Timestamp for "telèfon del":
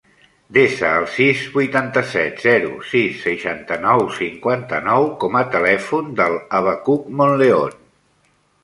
5.59-6.41